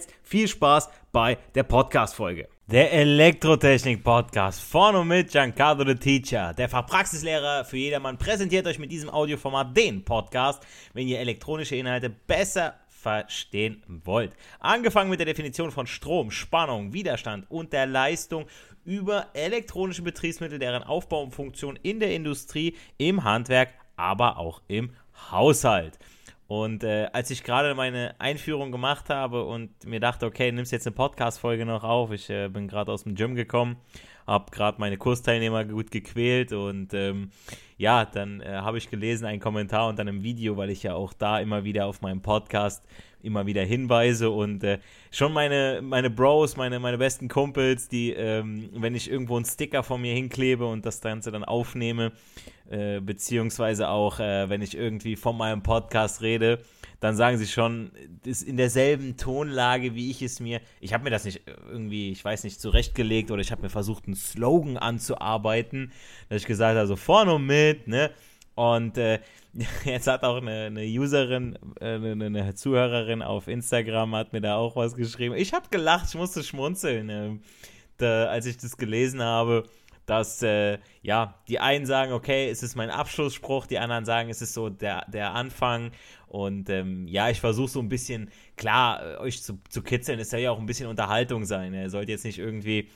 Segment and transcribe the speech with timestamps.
[0.00, 2.48] jetzt viel Spaß bei der Podcast-Folge.
[2.66, 8.92] Der Elektrotechnik-Podcast von und mit Giancarlo the Teacher, der Fachpraxislehrer für jedermann, präsentiert euch mit
[8.92, 10.62] diesem Audioformat den Podcast,
[10.94, 14.32] wenn ihr elektronische Inhalte besser verstehen wollt.
[14.60, 18.46] Angefangen mit der Definition von Strom, Spannung, Widerstand und der Leistung
[18.84, 24.92] über elektronische Betriebsmittel, deren Aufbau und Funktion in der Industrie, im Handwerk, aber auch im
[25.30, 25.98] Haushalt.
[26.50, 30.84] Und äh, als ich gerade meine Einführung gemacht habe und mir dachte, okay, nimmst jetzt
[30.84, 33.76] eine Podcast-Folge noch auf, ich äh, bin gerade aus dem Gym gekommen,
[34.26, 37.30] habe gerade meine Kursteilnehmer gut gequält und ähm,
[37.76, 40.94] ja, dann äh, habe ich gelesen einen Kommentar und dann ein Video, weil ich ja
[40.94, 42.84] auch da immer wieder auf meinem Podcast
[43.22, 44.78] immer wieder hinweise und äh,
[45.10, 49.82] schon meine, meine Bros, meine, meine besten Kumpels, die, ähm, wenn ich irgendwo einen Sticker
[49.82, 52.12] von mir hinklebe und das Ganze dann aufnehme,
[52.70, 56.60] äh, beziehungsweise auch, äh, wenn ich irgendwie von meinem Podcast rede,
[57.00, 57.90] dann sagen sie schon,
[58.24, 62.24] ist in derselben Tonlage, wie ich es mir, ich habe mir das nicht irgendwie, ich
[62.24, 65.92] weiß nicht, zurechtgelegt oder ich habe mir versucht, einen Slogan anzuarbeiten,
[66.28, 68.10] dass ich gesagt habe, so vorne und mit, ne?
[68.60, 69.20] Und äh,
[69.86, 74.56] jetzt hat auch eine, eine Userin, äh, eine, eine, Zuhörerin auf Instagram hat mir da
[74.56, 75.34] auch was geschrieben.
[75.34, 77.38] Ich habe gelacht, ich musste schmunzeln, äh,
[77.96, 79.64] da, als ich das gelesen habe
[80.10, 84.42] dass äh, ja, die einen sagen, okay, es ist mein Abschlussspruch, die anderen sagen, es
[84.42, 85.92] ist so der, der Anfang.
[86.26, 90.30] Und ähm, ja, ich versuche so ein bisschen, klar, äh, euch zu, zu kitzeln, es
[90.30, 91.74] soll ja auch ein bisschen Unterhaltung sein.
[91.74, 92.88] Ihr sollt jetzt nicht irgendwie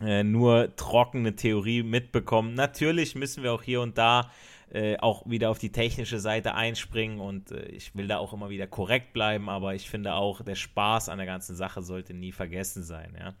[0.00, 2.54] äh, nur trockene Theorie mitbekommen.
[2.54, 4.30] Natürlich müssen wir auch hier und da
[4.70, 8.50] äh, auch wieder auf die technische Seite einspringen und äh, ich will da auch immer
[8.50, 12.32] wieder korrekt bleiben, aber ich finde auch, der Spaß an der ganzen Sache sollte nie
[12.32, 13.16] vergessen sein.
[13.18, 13.34] Ja?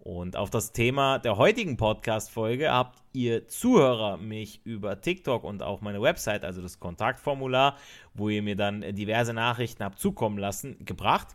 [0.00, 5.80] Und auf das Thema der heutigen Podcast-Folge habt ihr Zuhörer mich über TikTok und auch
[5.80, 7.76] meine Website, also das Kontaktformular,
[8.14, 11.28] wo ihr mir dann diverse Nachrichten habt zukommen lassen, gebracht.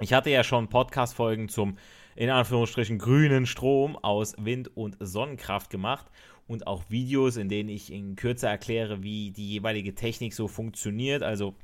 [0.00, 1.76] Ich hatte ja schon Podcast-Folgen zum,
[2.16, 6.06] in Anführungsstrichen, grünen Strom aus Wind- und Sonnenkraft gemacht
[6.46, 11.22] und auch Videos, in denen ich in Kürze erkläre, wie die jeweilige Technik so funktioniert.
[11.22, 11.54] Also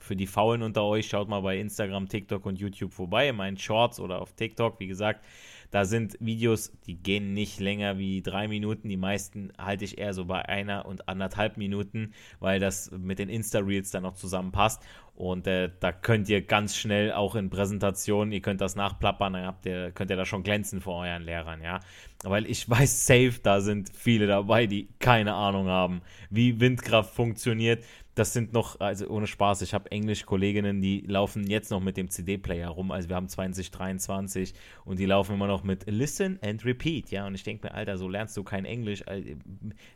[0.00, 3.58] für die Faulen unter euch, schaut mal bei Instagram, TikTok und YouTube vorbei, in meinen
[3.58, 4.80] Shorts oder auf TikTok.
[4.80, 5.24] Wie gesagt,
[5.70, 8.88] da sind Videos, die gehen nicht länger wie drei Minuten.
[8.88, 13.28] Die meisten halte ich eher so bei einer und anderthalb Minuten, weil das mit den
[13.28, 14.82] Insta-Reels dann noch zusammenpasst.
[15.18, 19.46] Und äh, da könnt ihr ganz schnell auch in Präsentationen, ihr könnt das nachplappern, dann
[19.46, 21.80] habt ihr, könnt ihr da schon glänzen vor euren Lehrern, ja.
[22.22, 27.82] Weil ich weiß safe, da sind viele dabei, die keine Ahnung haben, wie Windkraft funktioniert.
[28.14, 32.10] Das sind noch, also ohne Spaß, ich habe Englisch-Kolleginnen, die laufen jetzt noch mit dem
[32.10, 34.54] CD-Player rum, also wir haben 2023
[34.84, 37.96] und die laufen immer noch mit Listen and Repeat, ja, und ich denke mir, Alter,
[37.96, 39.04] so lernst du kein Englisch,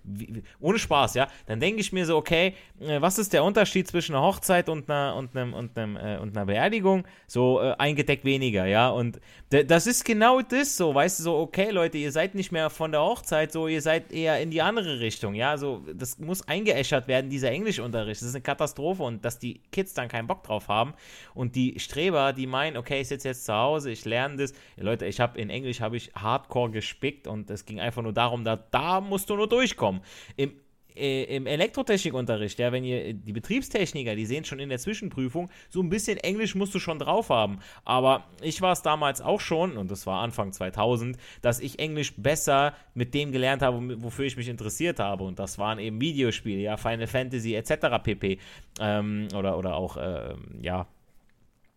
[0.05, 3.89] wie, ohne Spaß, ja, dann denke ich mir so, okay, äh, was ist der Unterschied
[3.89, 7.07] zwischen einer Hochzeit und einer, und einem, und einem, äh, und einer Beerdigung?
[7.27, 11.71] So äh, eingedeckt weniger, ja, und das ist genau das so, weißt du, so, okay,
[11.71, 15.01] Leute, ihr seid nicht mehr von der Hochzeit, so, ihr seid eher in die andere
[15.01, 18.21] Richtung, ja, so, das muss eingeäschert werden, dieser Englischunterricht.
[18.21, 20.95] Das ist eine Katastrophe und dass die Kids dann keinen Bock drauf haben
[21.35, 24.53] und die Streber, die meinen, okay, ich sitze jetzt zu Hause, ich lerne das.
[24.77, 28.13] Ja, Leute, ich habe in Englisch habe ich Hardcore gespickt und es ging einfach nur
[28.13, 30.03] darum, da, da musst du nur durchkommen.
[30.37, 30.53] Im
[30.95, 35.89] im Elektrotechnikunterricht, ja, wenn ihr die Betriebstechniker, die sehen schon in der Zwischenprüfung, so ein
[35.89, 37.59] bisschen Englisch musst du schon drauf haben.
[37.85, 42.15] Aber ich war es damals auch schon, und das war Anfang 2000, dass ich Englisch
[42.17, 45.25] besser mit dem gelernt habe, wofür ich mich interessiert habe.
[45.25, 48.03] Und das waren eben Videospiele, ja, Final Fantasy etc.
[48.03, 48.39] pp.
[48.81, 50.87] Ähm, oder, oder auch, äh, ja,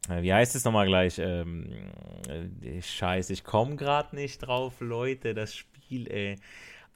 [0.09, 1.19] äh, wie heißt es nochmal gleich?
[1.19, 1.69] Ähm,
[2.27, 6.38] äh, Scheiße, ich komme gerade nicht drauf, Leute, das Spiel, ey.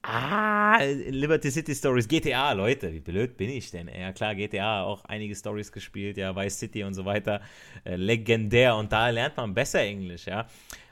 [0.02, 0.80] Ah,
[1.10, 3.90] Liberty City Stories, GTA, Leute, wie blöd bin ich denn?
[3.90, 7.42] Ja klar, GTA, auch einige Stories gespielt, ja, Vice City und so weiter,
[7.84, 10.48] äh, legendär und da lernt man besser Englisch, ja.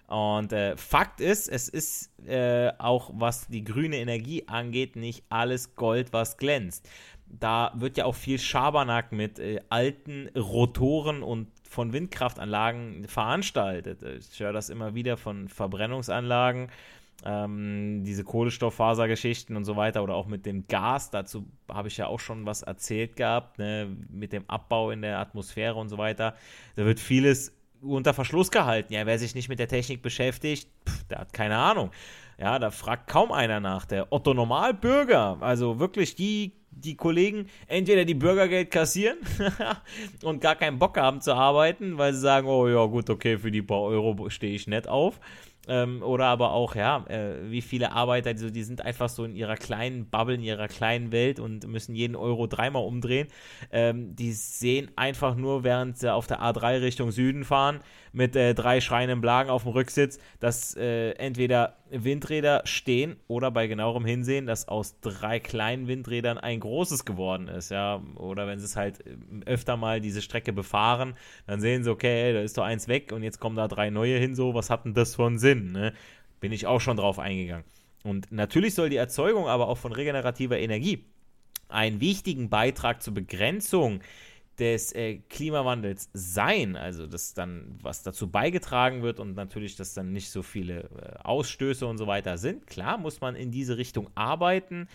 [0.08, 5.76] Und äh, Fakt ist, es ist äh, auch, was die grüne Energie angeht, nicht alles
[5.76, 6.88] Gold, was glänzt.
[7.30, 14.02] da wird ja auch viel Schabernack mit äh, alten Rotoren und von Windkraftanlagen veranstaltet.
[14.04, 16.70] Ich höre das immer wieder von Verbrennungsanlagen,
[17.26, 21.10] ähm, diese Kohlenstofffasergeschichten und so weiter oder auch mit dem Gas.
[21.10, 25.20] Dazu habe ich ja auch schon was erzählt gehabt, ne, mit dem Abbau in der
[25.20, 26.36] Atmosphäre und so weiter.
[26.76, 28.94] Da wird vieles unter Verschluss gehalten.
[28.94, 31.92] Ja, wer sich nicht mit der Technik beschäftigt, pff, der hat keine Ahnung.
[32.40, 33.86] Ja, da fragt kaum einer nach.
[33.86, 39.18] Der Otto Normalbürger, also wirklich die die Kollegen entweder die Bürgergeld kassieren
[40.24, 43.52] und gar keinen Bock haben zu arbeiten, weil sie sagen, oh ja gut, okay, für
[43.52, 45.20] die paar Euro stehe ich nett auf.
[45.68, 49.36] Ähm, oder aber auch, ja, äh, wie viele Arbeiter, die, die sind einfach so in
[49.36, 53.28] ihrer kleinen Bubble, in ihrer kleinen Welt und müssen jeden Euro dreimal umdrehen.
[53.72, 57.80] Ähm, die sehen einfach nur, während sie auf der A3 Richtung Süden fahren,
[58.18, 63.68] mit äh, drei schreienden Blagen auf dem Rücksitz, dass äh, entweder Windräder stehen oder bei
[63.68, 68.66] genauerem Hinsehen, dass aus drei kleinen Windrädern ein großes geworden ist, ja, oder wenn sie
[68.66, 71.14] es halt äh, öfter mal diese Strecke befahren,
[71.46, 74.18] dann sehen sie, okay, da ist doch eins weg und jetzt kommen da drei neue
[74.18, 75.94] hin, so, was hat denn das für einen Sinn, ne?
[76.40, 77.66] Bin ich auch schon drauf eingegangen.
[78.04, 81.06] Und natürlich soll die Erzeugung aber auch von regenerativer Energie
[81.70, 84.02] einen wichtigen Beitrag zur Begrenzung
[84.60, 90.12] des äh, Klimawandels sein, also dass dann was dazu beigetragen wird und natürlich, dass dann
[90.12, 92.66] nicht so viele äh, Ausstöße und so weiter sind.
[92.66, 94.88] Klar muss man in diese Richtung arbeiten,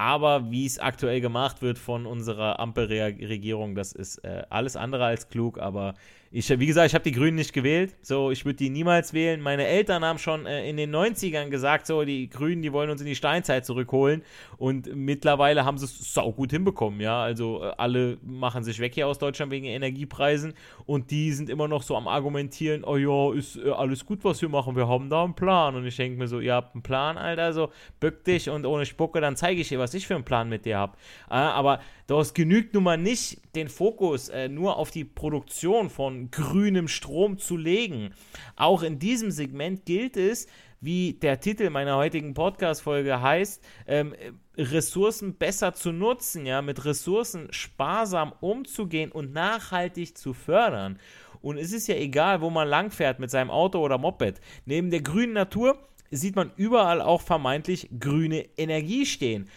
[0.00, 5.28] aber wie es aktuell gemacht wird von unserer Ampelregierung, das ist äh, alles andere als
[5.28, 5.94] klug, aber
[6.32, 7.96] ich, wie gesagt, ich habe die Grünen nicht gewählt.
[8.02, 9.40] So, ich würde die niemals wählen.
[9.40, 13.00] Meine Eltern haben schon äh, in den 90ern gesagt, so, die Grünen, die wollen uns
[13.00, 14.22] in die Steinzeit zurückholen.
[14.56, 17.20] Und mittlerweile haben sie es saugut hinbekommen, ja.
[17.20, 20.54] Also äh, alle machen sich weg hier aus Deutschland wegen Energiepreisen.
[20.86, 24.40] Und die sind immer noch so am Argumentieren, oh ja, ist äh, alles gut, was
[24.40, 24.76] wir machen.
[24.76, 25.74] Wir haben da einen Plan.
[25.74, 28.86] Und ich denke mir so, ihr habt einen Plan, Alter, so, bück dich und ohne
[28.86, 30.96] Spucke, dann zeige ich dir, was ich für einen Plan mit dir habe.
[31.28, 36.30] Äh, aber das genügt nun mal nicht, den Fokus äh, nur auf die Produktion von
[36.30, 38.14] grünem Strom zu legen.
[38.56, 40.46] Auch in diesem Segment gilt es,
[40.80, 44.14] wie der Titel meiner heutigen Podcast-Folge heißt, ähm,
[44.56, 50.98] Ressourcen besser zu nutzen, ja, mit Ressourcen sparsam umzugehen und nachhaltig zu fördern.
[51.42, 54.40] Und es ist ja egal, wo man langfährt mit seinem Auto oder Moped.
[54.66, 55.78] Neben der grünen Natur
[56.10, 59.48] sieht man überall auch vermeintlich grüne Energie stehen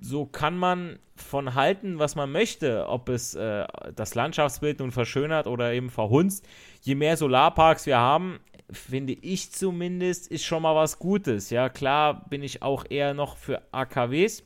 [0.00, 3.64] so kann man von halten, was man möchte, ob es äh,
[3.94, 6.46] das Landschaftsbild nun verschönert oder eben verhunzt.
[6.80, 11.50] Je mehr Solarparks wir haben, finde ich zumindest, ist schon mal was Gutes.
[11.50, 14.44] Ja, klar bin ich auch eher noch für AKWs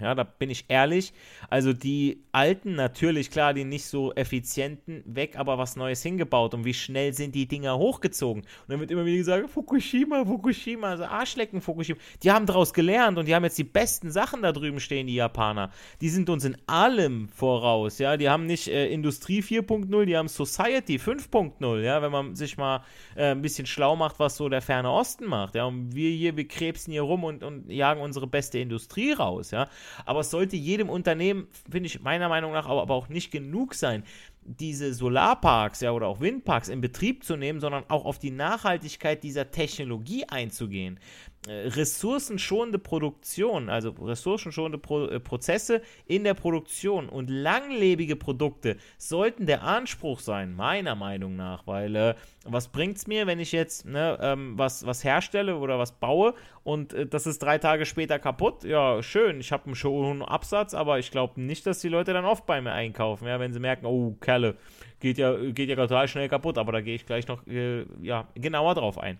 [0.00, 1.12] ja, da bin ich ehrlich.
[1.48, 6.54] Also die alten, natürlich, klar, die nicht so effizienten, weg, aber was Neues hingebaut.
[6.54, 8.42] Und wie schnell sind die Dinger hochgezogen?
[8.42, 11.98] Und dann wird immer wieder gesagt, Fukushima, Fukushima, also Arschlecken Fukushima.
[12.22, 15.14] Die haben daraus gelernt und die haben jetzt die besten Sachen da drüben stehen, die
[15.14, 15.70] Japaner.
[16.00, 18.16] Die sind uns in allem voraus, ja.
[18.16, 22.02] Die haben nicht äh, Industrie 4.0, die haben Society 5.0, ja.
[22.02, 22.82] Wenn man sich mal
[23.16, 25.64] äh, ein bisschen schlau macht, was so der ferne Osten macht, ja.
[25.64, 29.68] Und wir hier, wir krebsen hier rum und, und jagen unsere beste Industrie raus, ja.
[30.04, 33.74] Aber es sollte jedem Unternehmen, finde ich meiner Meinung nach, aber, aber auch nicht genug
[33.74, 34.04] sein,
[34.42, 39.22] diese Solarparks ja, oder auch Windparks in Betrieb zu nehmen, sondern auch auf die Nachhaltigkeit
[39.22, 41.00] dieser Technologie einzugehen.
[41.46, 49.44] Äh, ressourcenschonende Produktion, also ressourcenschonende Pro äh, Prozesse in der Produktion und langlebige Produkte sollten
[49.44, 52.14] der Anspruch sein, meiner Meinung nach, weil äh,
[52.46, 56.32] was bringt es mir, wenn ich jetzt ne, ähm, was, was herstelle oder was baue
[56.62, 58.64] und äh, das ist drei Tage später kaputt?
[58.64, 62.24] Ja, schön, ich habe einen hohen Absatz, aber ich glaube nicht, dass die Leute dann
[62.24, 64.56] oft bei mir einkaufen, ja, wenn sie merken, oh, Kerle,
[64.98, 68.28] geht ja, geht ja total schnell kaputt, aber da gehe ich gleich noch äh, ja,
[68.34, 69.18] genauer drauf ein.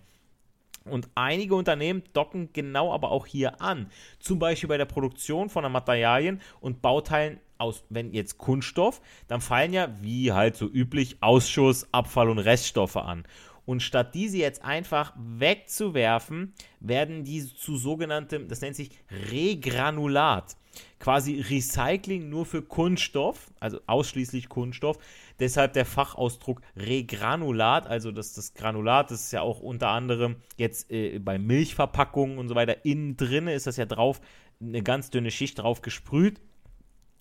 [0.85, 3.89] Und einige Unternehmen docken genau aber auch hier an.
[4.19, 9.73] Zum Beispiel bei der Produktion von Materialien und Bauteilen aus, wenn jetzt Kunststoff, dann fallen
[9.73, 13.25] ja, wie halt so üblich, Ausschuss, Abfall und Reststoffe an.
[13.65, 18.91] Und statt diese jetzt einfach wegzuwerfen, werden diese zu sogenanntem, das nennt sich
[19.31, 20.55] Regranulat.
[20.99, 24.97] Quasi Recycling nur für Kunststoff, also ausschließlich Kunststoff.
[25.39, 30.89] Deshalb der Fachausdruck Regranulat, also das, das Granulat, das ist ja auch unter anderem jetzt
[30.91, 34.21] äh, bei Milchverpackungen und so weiter, innen drin ist das ja drauf,
[34.61, 36.39] eine ganz dünne Schicht drauf gesprüht.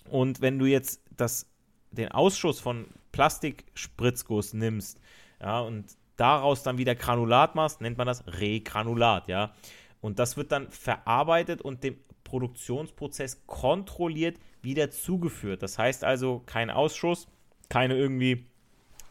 [0.09, 1.51] Und wenn du jetzt das,
[1.91, 5.01] den Ausschuss von Plastikspritzguss nimmst,
[5.41, 9.55] ja, und daraus dann wieder Granulat machst, nennt man das Regranulat, ja.
[10.01, 15.63] Und das wird dann verarbeitet und dem Produktionsprozess kontrolliert wieder zugeführt.
[15.63, 17.29] Das heißt also kein Ausschuss,
[17.75, 18.47] keine irgendwie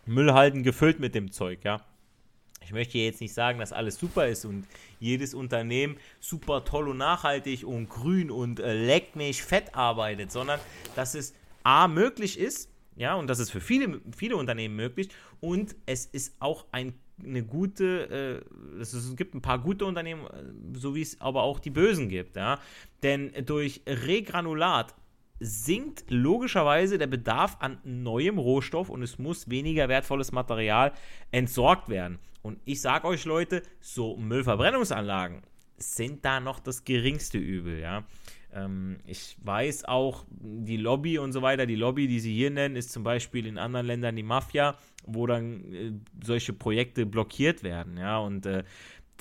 [0.05, 1.81] Müllhalden gefüllt mit dem Zeug, ja.
[2.63, 4.65] Ich möchte jetzt nicht sagen, dass alles super ist und
[5.01, 10.61] jedes Unternehmen super toll und nachhaltig und grün und äh, leck mich fett arbeitet, sondern
[10.95, 15.09] dass es A möglich ist, ja, und das ist für viele, viele Unternehmen möglich
[15.41, 18.45] und es ist auch ein, eine gute,
[18.79, 22.07] äh, es, gibt ein paar gute Unternehmen, äh, so wie es aber auch die Bösen
[22.07, 22.61] gibt, ja,
[23.01, 24.95] denn durch Regranulat
[25.43, 30.93] sinkt logischerweise der Bedarf an neuem Rohstoff und es muss weniger wertvolles Material
[31.31, 32.19] entsorgt werden.
[32.41, 35.41] Und ich sage euch Leute, so Müllverbrennungsanlagen
[35.77, 38.05] sind da noch das geringste Übel, ja.
[38.53, 42.75] Ähm, ich weiß auch, die Lobby und so weiter, die Lobby, die sie hier nennen,
[42.75, 45.91] ist zum Beispiel in anderen Ländern die Mafia, wo dann äh,
[46.23, 48.17] solche Projekte blockiert werden, ja.
[48.19, 48.63] Und äh,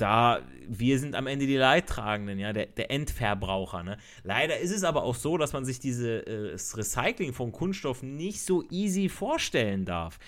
[0.03, 3.85] da, wir sind am Ende die Leidtragenden, ja, der, der Endverbraucher.
[3.85, 3.99] Ne?
[4.25, 8.43] Leider ist es aber auch so, dass man sich dieses äh, Recycling von Kunststoffen nicht
[8.43, 10.19] so easy vorstellen darf.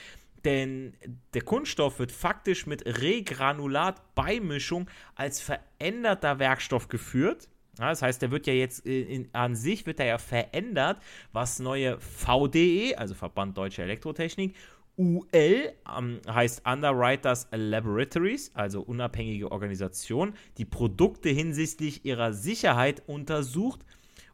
[0.45, 0.95] Denn
[1.33, 7.49] der Kunststoff wird faktisch mit Regranulat-Beimischung als veränderter Werkstoff geführt.
[7.78, 10.99] Ja, das heißt, der wird ja jetzt in, in, an sich wird er ja verändert,
[11.33, 14.54] was neue VDE, also Verband Deutsche Elektrotechnik,
[14.97, 23.81] UL ähm, heißt Underwriters Laboratories, also unabhängige Organisation, die Produkte hinsichtlich ihrer Sicherheit untersucht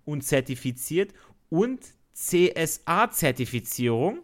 [0.04, 1.14] und zertifiziert
[1.48, 1.80] und
[2.14, 4.18] CSA-Zertifizierung,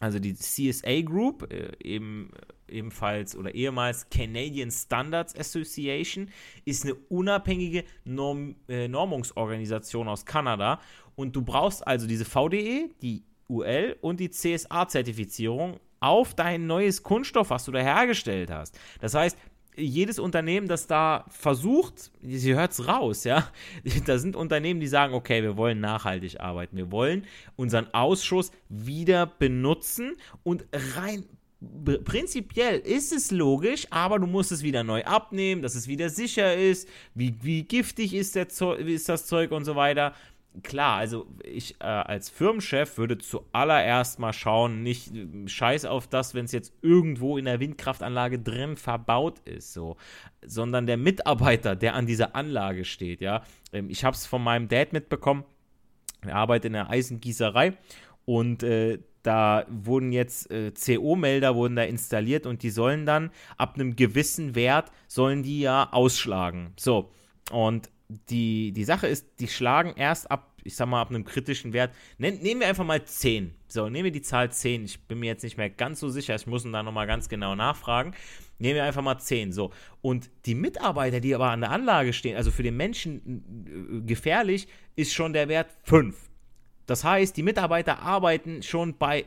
[0.00, 2.30] also die CSA Group, äh, eben,
[2.68, 6.28] ebenfalls oder ehemals Canadian Standards Association,
[6.66, 10.80] ist eine unabhängige Norm, äh, Normungsorganisation aus Kanada.
[11.16, 17.50] Und du brauchst also diese VDE, die UL und die CSA-Zertifizierung auf dein neues Kunststoff,
[17.50, 18.78] was du da hergestellt hast.
[19.00, 19.36] Das heißt,
[19.76, 23.48] jedes Unternehmen, das da versucht, sie hört es raus, ja.
[24.06, 27.24] Da sind Unternehmen, die sagen, okay, wir wollen nachhaltig arbeiten, wir wollen
[27.56, 31.24] unseren Ausschuss wieder benutzen und rein
[32.04, 36.54] prinzipiell ist es logisch, aber du musst es wieder neu abnehmen, dass es wieder sicher
[36.54, 40.14] ist, wie, wie giftig ist, Zeug, ist das Zeug und so weiter
[40.62, 45.12] klar, also ich äh, als Firmenchef würde zuallererst mal schauen, nicht
[45.46, 49.96] scheiß auf das, wenn es jetzt irgendwo in der Windkraftanlage drin verbaut ist, so,
[50.44, 53.42] sondern der Mitarbeiter, der an dieser Anlage steht, ja.
[53.72, 55.44] Ähm, ich habe es von meinem Dad mitbekommen,
[56.22, 57.76] er arbeitet in der Eisengießerei
[58.24, 63.74] und äh, da wurden jetzt äh, CO-Melder wurden da installiert und die sollen dann ab
[63.74, 66.72] einem gewissen Wert sollen die ja ausschlagen.
[66.78, 67.10] So
[67.50, 71.72] und die, die Sache ist, die schlagen erst ab, ich sag mal, ab einem kritischen
[71.72, 71.94] Wert.
[72.16, 73.54] Nen, nehmen wir einfach mal 10.
[73.68, 74.84] So, nehmen wir die Zahl 10.
[74.84, 77.54] Ich bin mir jetzt nicht mehr ganz so sicher, ich muss da nochmal ganz genau
[77.54, 78.14] nachfragen.
[78.58, 79.52] Nehmen wir einfach mal 10.
[79.52, 79.72] So.
[80.00, 84.68] Und die Mitarbeiter, die aber an der Anlage stehen, also für den Menschen äh, gefährlich,
[84.96, 86.16] ist schon der Wert 5.
[86.86, 89.26] Das heißt, die Mitarbeiter arbeiten schon bei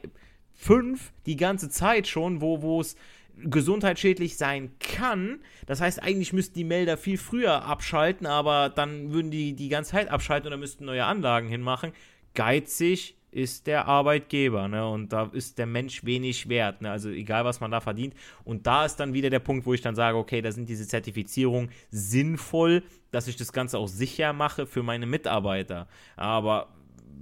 [0.54, 2.96] 5 die ganze Zeit schon, wo es
[3.44, 5.40] gesundheitsschädlich sein kann.
[5.66, 9.92] Das heißt, eigentlich müssten die Melder viel früher abschalten, aber dann würden die die ganze
[9.92, 11.92] Zeit abschalten oder müssten neue Anlagen hinmachen.
[12.34, 14.88] Geizig ist der Arbeitgeber, ne?
[14.88, 16.92] Und da ist der Mensch wenig wert, ne?
[16.92, 18.14] Also egal, was man da verdient.
[18.44, 20.86] Und da ist dann wieder der Punkt, wo ich dann sage, okay, da sind diese
[20.86, 25.88] Zertifizierungen sinnvoll, dass ich das Ganze auch sicher mache für meine Mitarbeiter.
[26.18, 26.68] Aber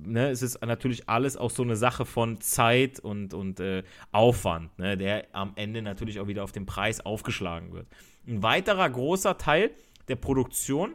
[0.04, 4.78] ne, es ist natürlich alles auch so eine Sache von Zeit und, und äh, Aufwand,
[4.80, 7.88] ne, der am Ende natürlich auch wieder auf den Preis aufgeschlagen wird.
[8.28, 9.72] Ein weiterer großer Teil
[10.08, 10.94] der Produktion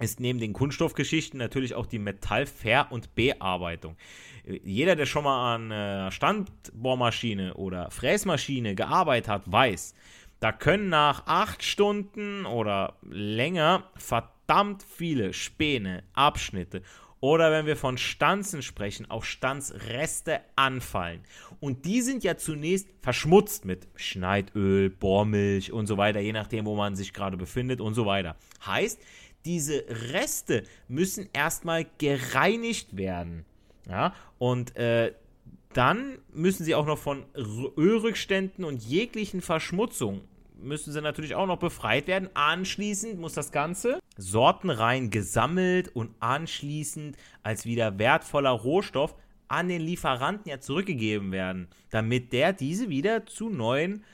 [0.00, 3.96] ist neben den Kunststoffgeschichten natürlich auch die Metallver- und Bearbeitung.
[4.44, 9.94] Jeder, der schon mal an einer Standbohrmaschine oder Fräsmaschine gearbeitet hat, weiß,
[10.40, 16.82] da können nach acht Stunden oder länger verdammt viele Späne, Abschnitte
[17.20, 21.20] oder wenn wir von Stanzen sprechen, auch Stanzreste anfallen.
[21.60, 26.76] Und die sind ja zunächst verschmutzt mit Schneidöl, Bohrmilch und so weiter, je nachdem, wo
[26.76, 28.36] man sich gerade befindet und so weiter.
[28.64, 29.00] Heißt,
[29.44, 33.44] diese Reste müssen erstmal gereinigt werden.
[33.88, 35.14] Ja, und äh,
[35.72, 40.20] dann müssen sie auch noch von Ölrückständen und jeglichen Verschmutzungen
[40.60, 42.28] müssen sie natürlich auch noch befreit werden.
[42.34, 49.14] Anschließend muss das Ganze sortenrein gesammelt und anschließend als wieder wertvoller Rohstoff
[49.48, 54.04] an den Lieferanten ja zurückgegeben werden, damit der diese wieder zu neuen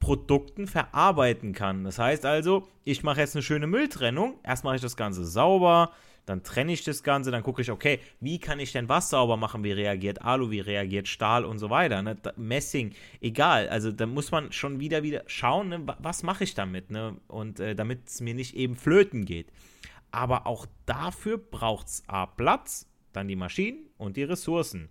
[0.00, 1.84] Produkten verarbeiten kann.
[1.84, 4.38] Das heißt also, ich mache jetzt eine schöne Mülltrennung.
[4.42, 5.92] Erst mache ich das Ganze sauber,
[6.26, 9.36] dann trenne ich das Ganze, dann gucke ich, okay, wie kann ich denn was sauber
[9.36, 12.16] machen, wie reagiert Alu, wie reagiert Stahl und so weiter, ne?
[12.36, 15.86] Messing, egal, also da muss man schon wieder wieder schauen, ne?
[15.98, 17.16] was mache ich damit, ne?
[17.28, 19.52] und äh, damit es mir nicht eben flöten geht.
[20.10, 24.88] Aber auch dafür braucht es A, Platz, dann die Maschinen und die Ressourcen.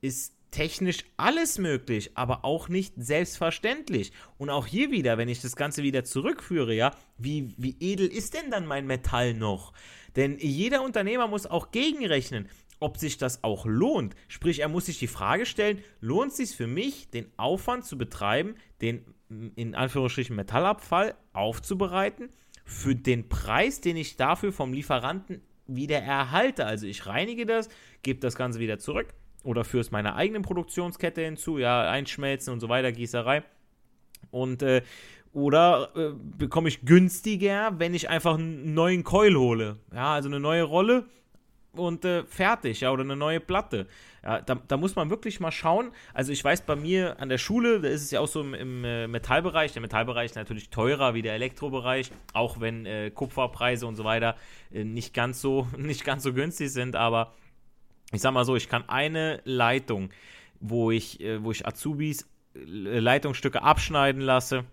[0.00, 4.10] Ist technisch alles möglich, aber auch nicht selbstverständlich.
[4.38, 8.32] Und auch hier wieder, wenn ich das Ganze wieder zurückführe, ja, wie, wie edel ist
[8.32, 9.74] denn dann mein Metall noch?
[10.16, 12.48] Denn jeder Unternehmer muss auch gegenrechnen,
[12.80, 14.14] ob sich das auch lohnt.
[14.28, 17.98] Sprich, er muss sich die Frage stellen, lohnt es sich für mich, den Aufwand zu
[17.98, 19.04] betreiben, den
[19.56, 22.30] in Anführungsstrichen Metallabfall aufzubereiten,
[22.64, 26.64] für den Preis, den ich dafür vom Lieferanten wieder erhalte.
[26.64, 27.68] Also ich reinige das,
[28.02, 29.12] gebe das Ganze wieder zurück
[29.46, 33.42] oder führe es meiner eigenen Produktionskette hinzu, ja, einschmelzen und so weiter, Gießerei.
[34.30, 34.82] Und äh,
[35.32, 39.76] oder äh, bekomme ich günstiger, wenn ich einfach einen neuen Coil hole.
[39.94, 41.04] Ja, also eine neue Rolle
[41.78, 43.86] und äh, fertig, ja, oder eine neue Platte.
[44.22, 45.92] Ja, da, da, muss man wirklich mal schauen.
[46.12, 48.54] Also ich weiß, bei mir an der Schule, da ist es ja auch so im,
[48.54, 49.72] im äh, Metallbereich.
[49.72, 54.36] Der Metallbereich ist natürlich teurer wie der Elektrobereich, auch wenn äh, Kupferpreise und so weiter
[54.72, 56.96] äh, nicht ganz so nicht ganz so günstig sind.
[56.96, 57.34] Aber
[58.12, 60.10] ich sag mal so, ich kann eine Leitung,
[60.60, 64.64] wo ich, äh, wo ich Azubis äh, Leitungsstücke abschneiden lasse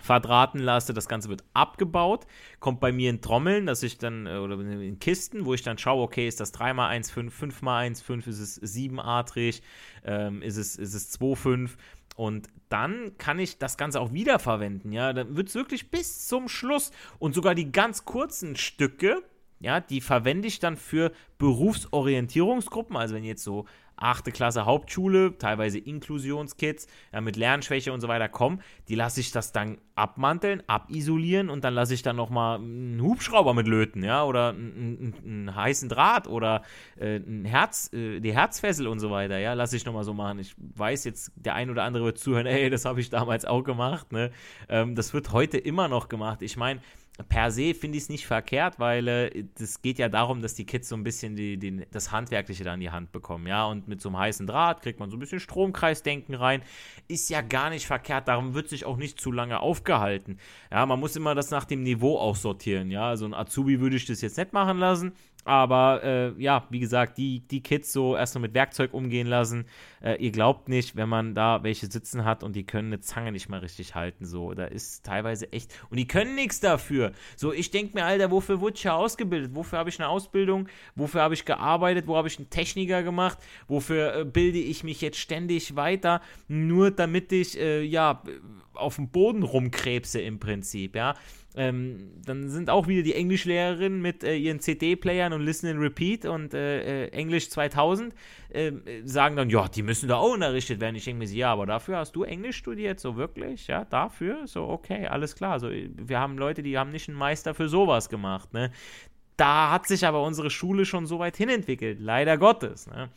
[0.00, 0.94] verdrahten lasse.
[0.94, 2.26] Das Ganze wird abgebaut,
[2.60, 5.78] kommt bei mir in Trommeln, dass ich dann, äh, oder in Kisten, wo ich dann
[5.78, 9.62] schaue, okay, ist das 3x1, 5, 5x1, 5, ist es 7-adrig,
[10.04, 11.70] ähm, ist es, ist es 2,5
[12.16, 16.48] und dann kann ich das Ganze auch wiederverwenden, ja, dann wird es wirklich bis zum
[16.48, 19.22] Schluss und sogar die ganz kurzen Stücke,
[19.60, 23.66] ja, die verwende ich dann für Berufsorientierungsgruppen, also wenn jetzt so
[24.00, 24.32] 8.
[24.32, 29.52] Klasse Hauptschule, teilweise Inklusionskids ja, mit Lernschwäche und so weiter kommen, die lasse ich das
[29.52, 34.50] dann abmanteln, abisolieren und dann lasse ich dann nochmal einen Hubschrauber mit löten, ja, oder
[34.50, 36.62] einen, einen, einen heißen Draht oder
[36.96, 40.38] äh, ein Herz, äh, die Herzfessel und so weiter, ja, lasse ich nochmal so machen.
[40.38, 43.64] Ich weiß jetzt, der ein oder andere wird zuhören, ey, das habe ich damals auch
[43.64, 44.30] gemacht, ne?
[44.68, 46.42] Ähm, das wird heute immer noch gemacht.
[46.42, 46.80] Ich meine,
[47.24, 50.64] per se finde ich es nicht verkehrt, weil es äh, geht ja darum, dass die
[50.64, 53.88] Kids so ein bisschen die, die, das Handwerkliche da in die Hand bekommen, ja, und
[53.88, 56.62] mit so einem heißen Draht kriegt man so ein bisschen Stromkreisdenken rein,
[57.08, 60.38] ist ja gar nicht verkehrt, darum wird sich auch nicht zu lange aufgehalten,
[60.70, 63.96] ja, man muss immer das nach dem Niveau auch sortieren, ja, also ein Azubi würde
[63.96, 65.12] ich das jetzt nicht machen lassen,
[65.48, 69.64] aber äh, ja, wie gesagt, die, die Kids so erstmal mit Werkzeug umgehen lassen.
[70.02, 73.32] Äh, ihr glaubt nicht, wenn man da welche sitzen hat und die können eine Zange
[73.32, 74.26] nicht mal richtig halten.
[74.26, 75.74] So, da ist teilweise echt.
[75.88, 77.12] Und die können nichts dafür.
[77.34, 79.54] So, ich denke mir, Alter, wofür wurde ich ja ausgebildet?
[79.54, 80.68] Wofür habe ich eine Ausbildung?
[80.94, 82.06] Wofür habe ich gearbeitet?
[82.06, 83.38] Wo habe ich einen Techniker gemacht?
[83.68, 86.20] Wofür äh, bilde ich mich jetzt ständig weiter?
[86.46, 88.22] Nur damit ich, äh, ja,
[88.74, 91.14] auf dem Boden rumkrebse im Prinzip, ja.
[91.56, 96.26] Ähm, dann sind auch wieder die Englischlehrerinnen mit äh, ihren CD-Playern und Listen and Repeat
[96.26, 98.14] und äh, äh, Englisch 2000
[98.52, 100.94] ähm, sagen dann, ja, die müssen da auch unterrichtet werden.
[100.94, 104.68] Ich denke mir, ja, aber dafür hast du Englisch studiert, so wirklich, ja, dafür, so
[104.68, 105.58] okay, alles klar.
[105.58, 108.70] So, wir haben Leute, die haben nicht einen Meister für sowas gemacht, ne.
[109.38, 112.88] Da hat sich aber unsere Schule schon so weit hinentwickelt, leider Gottes.
[112.88, 113.08] Ne?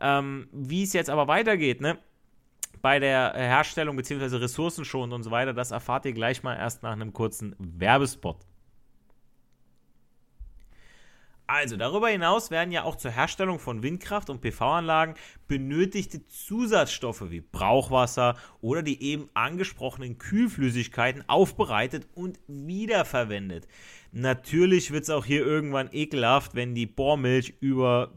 [0.00, 1.98] Ähm, Wie es jetzt aber weitergeht, ne?
[2.84, 4.36] Bei der Herstellung bzw.
[4.36, 8.36] ressourcenschonend und so weiter, das erfahrt ihr gleich mal erst nach einem kurzen Werbespot.
[11.46, 15.14] Also, darüber hinaus werden ja auch zur Herstellung von Windkraft- und PV-Anlagen
[15.48, 23.66] benötigte Zusatzstoffe wie Brauchwasser oder die eben angesprochenen Kühlflüssigkeiten aufbereitet und wiederverwendet.
[24.12, 28.12] Natürlich wird es auch hier irgendwann ekelhaft, wenn die Bohrmilch über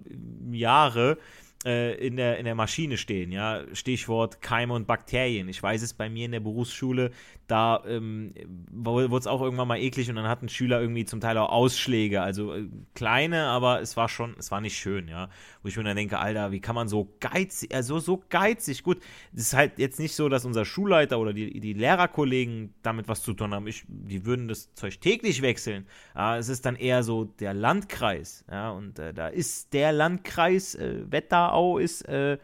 [0.52, 3.64] Jahre äh, in, der, in der Maschine stehen, ja.
[3.74, 5.50] Stichwort Keime und Bakterien.
[5.50, 7.12] Ich weiß es bei mir in der Berufsschule,
[7.48, 8.34] da ähm,
[8.70, 12.22] wurde es auch irgendwann mal eklig und dann hatten Schüler irgendwie zum Teil auch Ausschläge,
[12.22, 15.30] also äh, kleine, aber es war schon, es war nicht schön, ja.
[15.64, 19.02] Wo ich mir dann denke, Alter, wie kann man so geizig, also so geizig, gut,
[19.34, 23.24] es ist halt jetzt nicht so, dass unser Schulleiter oder die, die Lehrerkollegen damit was
[23.24, 23.66] zu tun haben.
[23.68, 25.88] Ich, die würden das Zeug täglich wechseln.
[26.16, 30.76] Ja, es ist dann eher so der Landkreis, ja, und äh, da ist der Landkreis
[30.76, 31.06] äh,
[31.48, 32.38] Wetterau ist äh,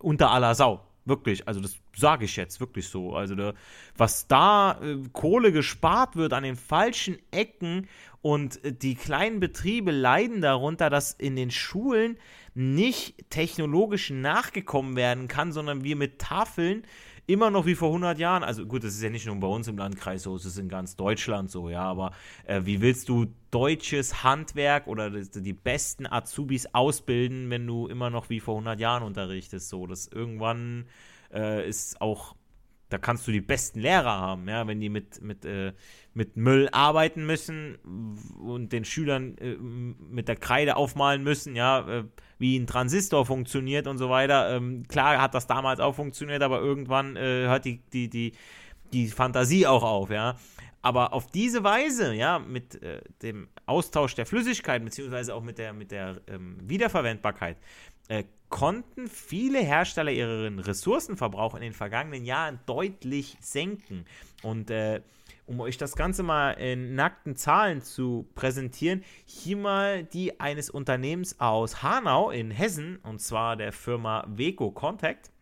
[0.00, 0.86] unter aller Sau.
[1.06, 3.14] Wirklich, also das sage ich jetzt wirklich so.
[3.14, 3.54] Also da,
[3.96, 7.88] was da äh, Kohle gespart wird an den falschen Ecken
[8.20, 12.18] und äh, die kleinen Betriebe leiden darunter, dass in den Schulen
[12.54, 16.84] nicht technologisch nachgekommen werden kann, sondern wir mit Tafeln
[17.32, 19.68] immer noch wie vor 100 Jahren, also gut, das ist ja nicht nur bei uns
[19.68, 22.12] im Landkreis so, es ist in ganz Deutschland so, ja, aber
[22.44, 28.30] äh, wie willst du deutsches Handwerk oder die besten Azubis ausbilden, wenn du immer noch
[28.30, 30.86] wie vor 100 Jahren unterrichtest, so, das irgendwann
[31.32, 32.34] äh, ist auch
[32.90, 35.72] da kannst du die besten Lehrer haben, ja, wenn die mit, mit, äh,
[36.12, 37.76] mit Müll arbeiten müssen
[38.42, 42.04] und den Schülern äh, mit der Kreide aufmalen müssen, ja, äh,
[42.38, 44.56] wie ein Transistor funktioniert und so weiter.
[44.56, 48.32] Ähm, klar hat das damals auch funktioniert, aber irgendwann äh, hört die, die, die,
[48.92, 50.36] die Fantasie auch auf, ja.
[50.82, 55.74] Aber auf diese Weise, ja, mit äh, dem Austausch der Flüssigkeit, beziehungsweise auch mit der,
[55.74, 57.58] mit der ähm, Wiederverwendbarkeit,
[58.08, 64.06] äh, konnten viele Hersteller ihren Ressourcenverbrauch in den vergangenen Jahren deutlich senken.
[64.42, 65.02] Und äh,
[65.50, 71.40] um euch das Ganze mal in nackten Zahlen zu präsentieren, hier mal die eines Unternehmens
[71.40, 75.32] aus Hanau in Hessen, und zwar der Firma Weco Contact.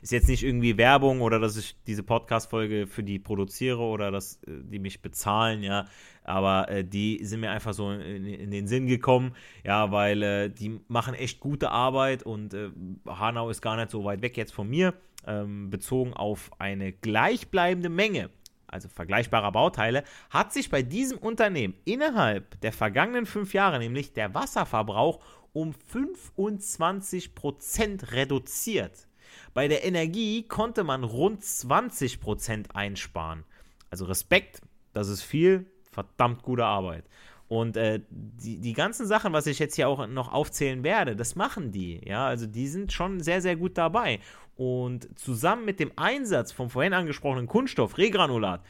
[0.00, 4.42] Ist jetzt nicht irgendwie Werbung oder dass ich diese Podcast-Folge für die produziere oder dass
[4.44, 5.84] äh, die mich bezahlen, ja.
[6.24, 10.48] Aber äh, die sind mir einfach so in, in, den Sinn gekommen, ja, weil äh,
[10.48, 12.70] die machen echt gute Arbeit und äh,
[13.06, 14.94] Hanau ist gar nicht so weit weg jetzt von mir.
[15.26, 18.30] Ähm, bezogen auf eine gleichbleibende Menge
[18.68, 24.34] also vergleichbarer Bauteile, hat sich bei diesem Unternehmen innerhalb der vergangenen fünf Jahre nämlich der
[24.34, 25.20] Wasserverbrauch
[25.52, 29.08] um 25% reduziert.
[29.54, 33.44] Bei der Energie konnte man rund 20% einsparen.
[33.90, 34.60] Also Respekt,
[34.92, 37.04] das ist viel, verdammt gute Arbeit.
[37.48, 41.36] Und äh, die, die ganzen Sachen, was ich jetzt hier auch noch aufzählen werde, das
[41.36, 42.00] machen die.
[42.04, 44.20] Ja, also die sind schon sehr, sehr gut dabei.
[44.56, 48.62] Und zusammen mit dem Einsatz vom vorhin angesprochenen Kunststoff, Regranulat,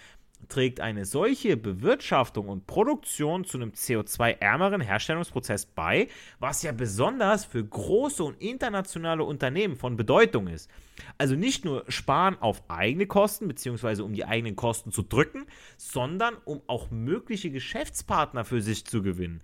[0.48, 7.64] trägt eine solche Bewirtschaftung und Produktion zu einem CO2-ärmeren Herstellungsprozess bei, was ja besonders für
[7.64, 10.70] große und internationale Unternehmen von Bedeutung ist.
[11.18, 14.02] Also nicht nur sparen auf eigene Kosten bzw.
[14.02, 15.46] um die eigenen Kosten zu drücken,
[15.78, 19.40] sondern um auch mögliche Geschäftspartner für sich zu gewinnen.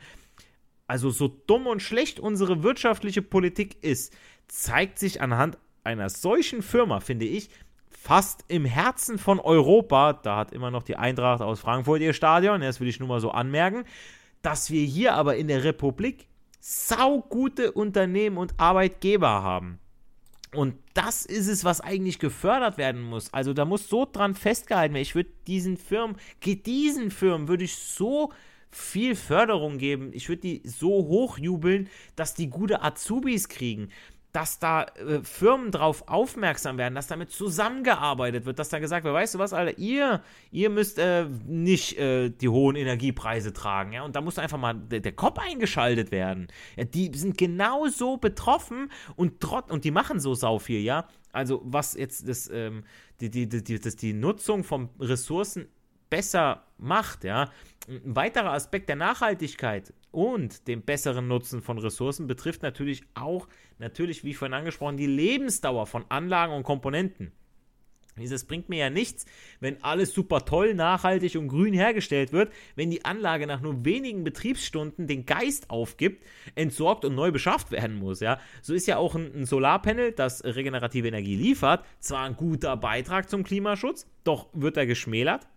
[0.86, 4.14] Also so dumm und schlecht unsere wirtschaftliche Politik ist,
[4.46, 7.50] zeigt sich anhand einer solchen Firma, finde ich,
[7.90, 12.60] fast im Herzen von Europa, da hat immer noch die Eintracht aus Frankfurt ihr Stadion,
[12.60, 13.84] das will ich nur mal so anmerken,
[14.42, 16.26] dass wir hier aber in der Republik
[16.58, 19.78] saugute Unternehmen und Arbeitgeber haben.
[20.54, 23.32] Und das ist es, was eigentlich gefördert werden muss.
[23.32, 25.02] Also da muss so dran festgehalten werden.
[25.02, 28.32] Ich würde diesen Firmen, diesen Firmen würde ich so
[28.70, 30.10] viel Förderung geben.
[30.12, 33.90] Ich würde die so hochjubeln, dass die gute Azubis kriegen
[34.32, 39.14] dass da äh, Firmen drauf aufmerksam werden, dass damit zusammengearbeitet wird, dass da gesagt wird,
[39.14, 44.02] weißt du was, Alter, ihr, ihr müsst äh, nicht äh, die hohen Energiepreise tragen, ja,
[44.02, 46.48] und da muss einfach mal der, der Kopf eingeschaltet werden.
[46.76, 51.06] Ja, die sind genauso betroffen und trot und die machen so sau viel, ja.
[51.32, 52.84] Also was jetzt das, ähm,
[53.20, 55.68] die, die, die, das, die Nutzung von Ressourcen
[56.12, 57.50] besser macht, ja.
[57.88, 63.48] Ein weiterer Aspekt der Nachhaltigkeit und dem besseren Nutzen von Ressourcen betrifft natürlich auch,
[63.78, 67.32] natürlich wie vorhin angesprochen, die Lebensdauer von Anlagen und Komponenten.
[68.18, 69.24] Dieses bringt mir ja nichts,
[69.60, 74.22] wenn alles super toll, nachhaltig und grün hergestellt wird, wenn die Anlage nach nur wenigen
[74.22, 78.20] Betriebsstunden den Geist aufgibt, entsorgt und neu beschafft werden muss.
[78.20, 78.38] Ja?
[78.60, 83.30] So ist ja auch ein, ein Solarpanel, das regenerative Energie liefert, zwar ein guter Beitrag
[83.30, 85.48] zum Klimaschutz, doch wird er geschmälert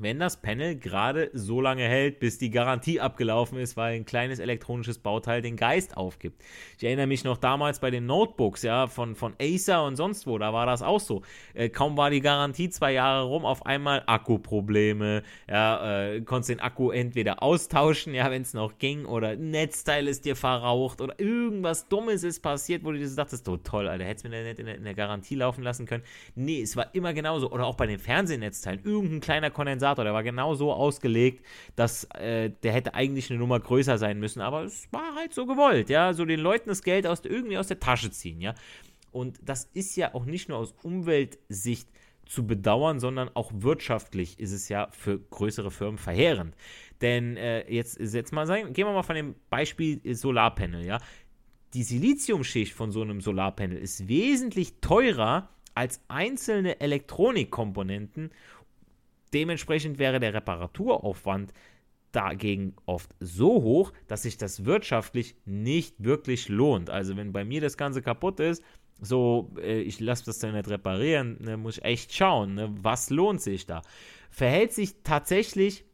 [0.00, 4.38] wenn das Panel gerade so lange hält, bis die Garantie abgelaufen ist, weil ein kleines
[4.38, 6.42] elektronisches Bauteil den Geist aufgibt.
[6.78, 10.38] Ich erinnere mich noch damals bei den Notebooks, ja, von, von Acer und sonst wo,
[10.38, 11.22] da war das auch so.
[11.54, 16.60] Äh, kaum war die Garantie zwei Jahre rum, auf einmal Akkuprobleme, ja, äh, konntest den
[16.60, 21.18] Akku entweder austauschen, ja, wenn es noch ging, oder ein Netzteil ist dir verraucht oder
[21.20, 24.58] irgendwas Dummes ist passiert, wo du dir dachtest, oh toll, Alter, hättest du mir nicht
[24.58, 26.04] in der, in der Garantie laufen lassen können.
[26.34, 27.50] Nee, es war immer genauso.
[27.50, 31.44] Oder auch bei den Fernsehnetzteilen, irgendein kleiner Kondensator Kondensator, der war genau so ausgelegt,
[31.76, 35.46] dass äh, der hätte eigentlich eine Nummer größer sein müssen, aber es war halt so
[35.46, 38.54] gewollt, ja, so den Leuten das Geld aus, irgendwie aus der Tasche ziehen, ja.
[39.12, 41.88] Und das ist ja auch nicht nur aus Umweltsicht
[42.26, 46.56] zu bedauern, sondern auch wirtschaftlich ist es ja für größere Firmen verheerend.
[47.00, 50.98] Denn äh, jetzt, jetzt mal sagen, gehen wir mal von dem Beispiel Solarpanel, ja.
[51.74, 58.30] Die Siliziumschicht von so einem Solarpanel ist wesentlich teurer als einzelne Elektronikkomponenten
[59.34, 61.52] Dementsprechend wäre der Reparaturaufwand
[62.12, 66.88] dagegen oft so hoch, dass sich das wirtschaftlich nicht wirklich lohnt.
[66.88, 68.62] Also wenn bei mir das Ganze kaputt ist,
[69.00, 73.10] so, äh, ich lasse das dann nicht reparieren, ne, muss ich echt schauen, ne, was
[73.10, 73.82] lohnt sich da.
[74.30, 75.84] Verhält sich tatsächlich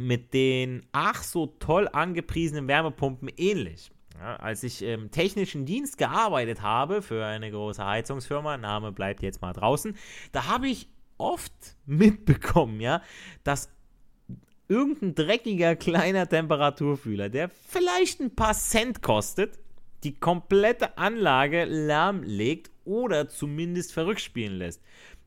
[0.00, 3.90] mit den ach so toll angepriesenen Wärmepumpen ähnlich.
[4.18, 9.42] Ja, als ich im technischen Dienst gearbeitet habe für eine große Heizungsfirma, Name bleibt jetzt
[9.42, 9.96] mal draußen,
[10.30, 11.52] da habe ich oft
[11.86, 13.02] mitbekommen, ja,
[13.42, 13.68] dass
[14.68, 19.58] irgendein dreckiger kleiner Temperaturfühler, der vielleicht ein paar Cent kostet,
[20.04, 24.82] die komplette Anlage lahmlegt oder zumindest verrückt spielen lässt.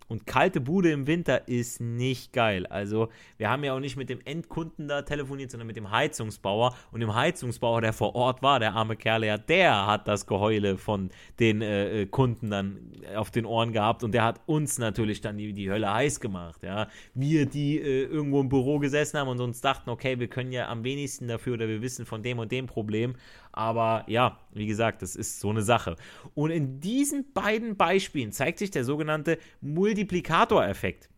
[0.08, 2.66] Und kalte Bude im Winter ist nicht geil.
[2.68, 6.76] Also, wir haben ja auch nicht mit dem Endkunden da telefoniert, sondern mit dem Heizungsbauer.
[6.92, 10.78] Und dem Heizungsbauer, der vor Ort war, der arme Kerl, ja, der hat das Geheule
[10.78, 12.80] von den äh, äh, Kunden dann
[13.16, 14.04] auf den Ohren gehabt.
[14.04, 16.64] Und der hat uns natürlich dann die, die Hölle heiß gemacht.
[16.64, 16.88] Ja.
[17.14, 20.70] Wir, die äh, irgendwo im Büro gesessen haben und uns dachten, okay, wir können ja
[20.70, 23.16] am wenigsten dafür oder wir wissen von dem und dem Problem.
[23.58, 25.96] Aber ja, wie gesagt, das ist so eine Sache.
[26.36, 31.10] Und in diesen beiden Beispielen zeigt sich der sogenannte Multiplikatoreffekt.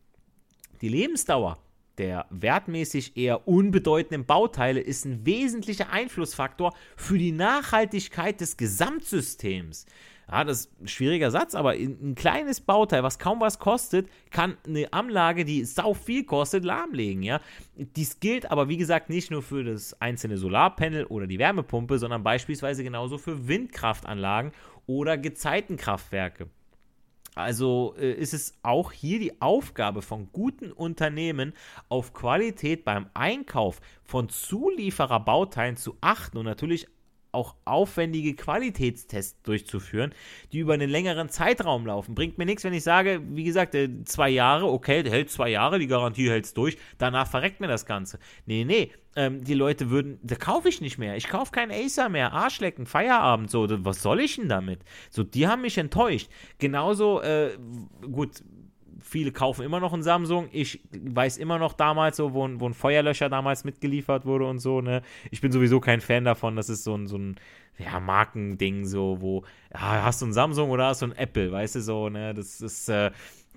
[0.79, 1.57] Die Lebensdauer
[1.97, 9.85] der wertmäßig eher unbedeutenden Bauteile ist ein wesentlicher Einflussfaktor für die Nachhaltigkeit des Gesamtsystems.
[10.31, 14.57] Ja, das ist ein schwieriger Satz, aber ein kleines Bauteil, was kaum was kostet, kann
[14.67, 17.23] eine Anlage, die sau viel kostet, lahmlegen.
[17.23, 17.41] Ja?
[17.75, 22.23] Dies gilt aber, wie gesagt, nicht nur für das einzelne Solarpanel oder die Wärmepumpe, sondern
[22.23, 24.51] beispielsweise genauso für Windkraftanlagen
[24.85, 26.49] oder Gezeitenkraftwerke.
[27.33, 31.53] Also äh, ist es auch hier die Aufgabe von guten Unternehmen,
[31.87, 36.87] auf Qualität beim Einkauf von Zuliefererbauteilen zu achten und natürlich
[37.31, 40.13] auch aufwendige Qualitätstests durchzuführen,
[40.51, 42.15] die über einen längeren Zeitraum laufen.
[42.15, 45.79] Bringt mir nichts, wenn ich sage, wie gesagt, äh, zwei Jahre, okay, hält zwei Jahre,
[45.79, 48.19] die Garantie hält es durch, danach verreckt mir das Ganze.
[48.45, 51.17] Nee, nee, ähm, die Leute würden, da kaufe ich nicht mehr.
[51.17, 54.81] Ich kaufe keinen Acer mehr, Arschlecken, Feierabend, so, was soll ich denn damit?
[55.09, 56.29] So, die haben mich enttäuscht.
[56.57, 57.57] Genauso, äh,
[58.11, 58.43] gut,
[59.01, 60.49] viele kaufen immer noch einen Samsung.
[60.51, 64.81] Ich weiß immer noch damals so, wo, wo ein Feuerlöscher damals mitgeliefert wurde und so,
[64.81, 65.01] ne?
[65.31, 66.55] Ich bin sowieso kein Fan davon.
[66.55, 67.35] Das ist so ein, so ein
[67.77, 71.75] ja, Markending, so, wo, ja, hast du ein Samsung oder hast du ein Apple, weißt
[71.75, 72.33] du, so, ne?
[72.33, 73.11] Das ist, äh,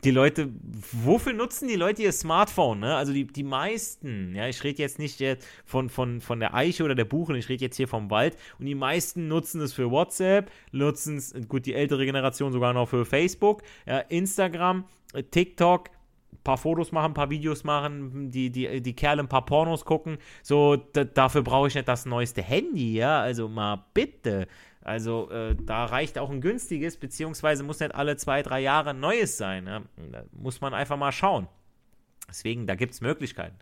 [0.05, 0.48] die Leute,
[0.92, 2.81] wofür nutzen die Leute ihr Smartphone?
[2.81, 2.96] Ne?
[2.96, 5.22] Also die, die meisten, ja, ich rede jetzt nicht
[5.64, 8.66] von, von, von der Eiche oder der Buche, ich rede jetzt hier vom Wald und
[8.66, 13.05] die meisten nutzen es für WhatsApp, nutzen es, gut, die ältere Generation sogar noch für
[13.05, 14.85] Facebook, ja, Instagram,
[15.31, 15.90] TikTok,
[16.33, 19.85] ein paar Fotos machen, ein paar Videos machen, die, die, die Kerle ein paar Pornos
[19.85, 20.18] gucken.
[20.42, 23.20] So, dafür brauche ich nicht das neueste Handy, ja.
[23.20, 24.48] Also mal bitte.
[24.85, 29.01] Also äh, da reicht auch ein günstiges, beziehungsweise muss nicht alle zwei, drei Jahre ein
[29.01, 29.66] neues sein.
[29.66, 29.83] Ja?
[30.11, 31.46] Da muss man einfach mal schauen.
[32.29, 33.57] Deswegen, da gibt es Möglichkeiten.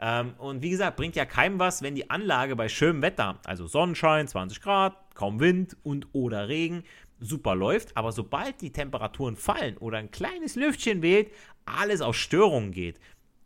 [0.00, 3.66] Ähm, und wie gesagt, bringt ja keinem was, wenn die Anlage bei schönem Wetter, also
[3.66, 6.82] Sonnenschein, 20 Grad, kaum Wind und oder Regen,
[7.24, 11.32] super läuft, aber sobald die Temperaturen fallen oder ein kleines Lüftchen weht,
[11.64, 13.00] alles auf Störungen geht.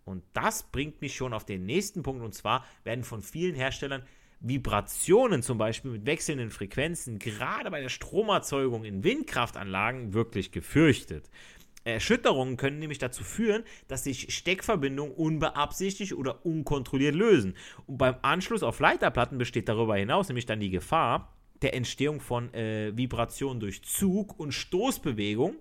[0.04, 4.02] Und das bringt mich schon auf den nächsten Punkt und zwar werden von vielen Herstellern
[4.40, 11.28] Vibrationen zum Beispiel mit wechselnden Frequenzen gerade bei der Stromerzeugung in Windkraftanlagen wirklich gefürchtet.
[11.84, 17.56] Erschütterungen können nämlich dazu führen, dass sich Steckverbindungen unbeabsichtigt oder unkontrolliert lösen.
[17.86, 22.52] Und beim Anschluss auf Leiterplatten besteht darüber hinaus nämlich dann die Gefahr, der Entstehung von
[22.54, 25.56] äh, Vibrationen durch Zug- und Stoßbewegung,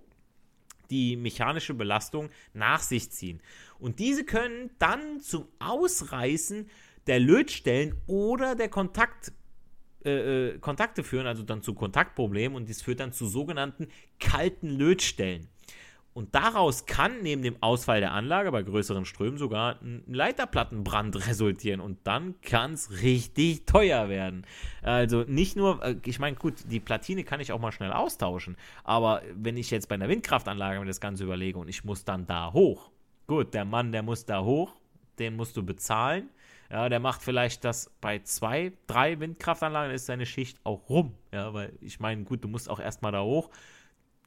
[0.90, 3.42] die mechanische Belastung nach sich ziehen.
[3.80, 6.70] Und diese können dann zum Ausreißen
[7.08, 9.32] der Lötstellen oder der Kontakt,
[10.06, 13.88] äh, äh Kontakte führen, also dann zu Kontaktproblemen und dies führt dann zu sogenannten
[14.20, 15.48] kalten Lötstellen.
[16.18, 21.80] Und daraus kann neben dem Ausfall der Anlage bei größeren Strömen sogar ein Leiterplattenbrand resultieren.
[21.80, 24.44] Und dann kann es richtig teuer werden.
[24.82, 28.58] Also nicht nur, äh, ich meine, gut, die Platine kann ich auch mal schnell austauschen.
[28.84, 32.26] Aber wenn ich jetzt bei einer Windkraftanlage mir das Ganze überlege und ich muss dann
[32.26, 32.90] da hoch.
[33.28, 34.74] Gut, der Mann, der muss da hoch,
[35.20, 36.32] den musst du bezahlen.
[36.72, 41.14] Ja, der macht vielleicht das bei zwei, drei Windkraftanlagen, ist seine Schicht auch rum.
[41.32, 43.52] Ja, weil ich meine, gut, du musst auch erstmal da hoch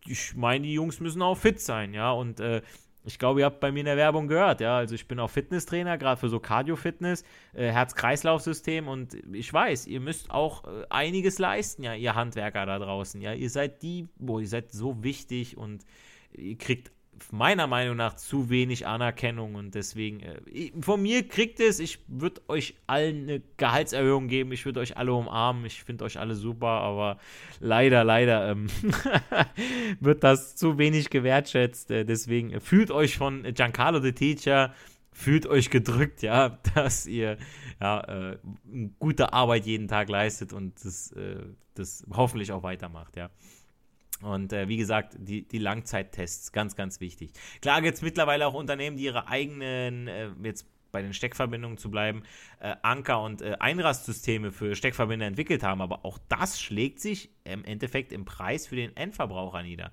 [0.07, 2.11] ich meine, die Jungs müssen auch fit sein, ja.
[2.13, 2.63] Und äh,
[3.05, 4.77] ich glaube, ihr habt bei mir in der Werbung gehört, ja.
[4.77, 10.01] Also ich bin auch Fitnesstrainer, gerade für so Cardio-Fitness, äh, Herz-Kreislauf-System und ich weiß, ihr
[10.01, 13.33] müsst auch äh, einiges leisten, ja, ihr Handwerker da draußen, ja.
[13.33, 15.85] Ihr seid die, boah, ihr seid so wichtig und
[16.33, 16.93] ihr kriegt
[17.31, 22.41] meiner Meinung nach zu wenig Anerkennung und deswegen, äh, von mir kriegt es, ich würde
[22.49, 26.69] euch allen eine Gehaltserhöhung geben, ich würde euch alle umarmen, ich finde euch alle super,
[26.69, 27.19] aber
[27.61, 28.69] leider, leider ähm,
[30.01, 34.75] wird das zu wenig gewertschätzt, äh, deswegen fühlt euch von Giancarlo the Teacher,
[35.13, 37.39] fühlt euch gedrückt, ja, dass ihr
[37.81, 38.01] ja,
[38.33, 38.39] äh,
[38.99, 43.31] gute Arbeit jeden Tag leistet und das, äh, das hoffentlich auch weitermacht, ja.
[44.23, 47.33] Und äh, wie gesagt, die, die Langzeittests, ganz, ganz wichtig.
[47.63, 51.91] Klar gibt es mittlerweile auch Unternehmen, die ihre eigenen, äh, jetzt bei den Steckverbindungen zu
[51.91, 52.23] bleiben,
[52.59, 57.65] äh, Anker- und äh, Einrastsysteme für Steckverbinder entwickelt haben, aber auch das schlägt sich im
[57.65, 59.93] Endeffekt im Preis für den Endverbraucher nieder.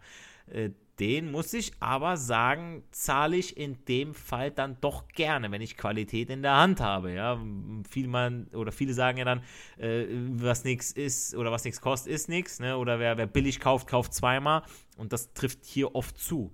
[1.00, 5.78] Den muss ich aber sagen, zahle ich in dem Fall dann doch gerne, wenn ich
[5.78, 7.12] Qualität in der Hand habe.
[7.12, 7.40] Ja,
[7.88, 9.44] viel man oder viele sagen ja dann,
[9.78, 12.60] äh, was nichts ist oder was nichts kostet, ist nichts.
[12.60, 12.78] Ne?
[12.78, 14.64] Oder wer, wer billig kauft, kauft zweimal.
[14.98, 16.52] Und das trifft hier oft zu.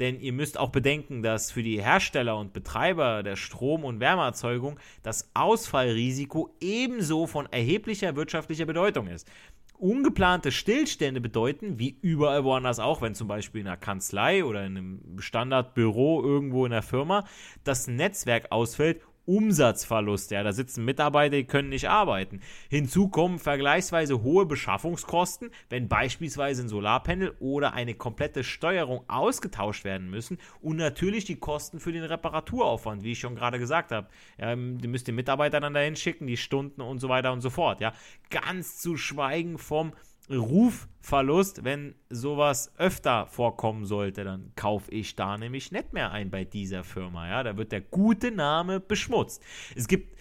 [0.00, 4.78] Denn ihr müsst auch bedenken, dass für die Hersteller und Betreiber der Strom- und Wärmeerzeugung
[5.04, 9.30] das Ausfallrisiko ebenso von erheblicher wirtschaftlicher Bedeutung ist.
[9.78, 14.76] Ungeplante Stillstände bedeuten, wie überall woanders auch, wenn zum Beispiel in einer Kanzlei oder in
[14.76, 17.24] einem Standardbüro irgendwo in der Firma
[17.64, 20.30] das Netzwerk ausfällt Umsatzverlust.
[20.30, 22.40] Ja, da sitzen Mitarbeiter, die können nicht arbeiten.
[22.68, 30.10] Hinzu kommen vergleichsweise hohe Beschaffungskosten, wenn beispielsweise ein Solarpanel oder eine komplette Steuerung ausgetauscht werden
[30.10, 34.08] müssen und natürlich die Kosten für den Reparaturaufwand, wie ich schon gerade gesagt habe.
[34.38, 37.50] Ja, die müsst ihr Mitarbeiter dann dahin schicken, die Stunden und so weiter und so
[37.50, 37.80] fort.
[37.80, 37.92] Ja,
[38.30, 39.92] ganz zu schweigen vom
[40.30, 46.44] Rufverlust, wenn sowas öfter vorkommen sollte, dann kaufe ich da nämlich nicht mehr ein bei
[46.44, 47.28] dieser Firma.
[47.28, 49.42] Ja, da wird der gute Name beschmutzt.
[49.74, 50.14] Es gibt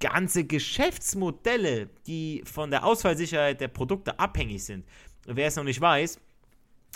[0.00, 4.84] ganze Geschäftsmodelle, die von der Ausfallsicherheit der Produkte abhängig sind.
[5.26, 6.18] Wer es noch nicht weiß,